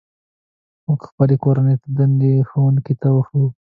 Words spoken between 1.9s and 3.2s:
دندې ښوونکي ته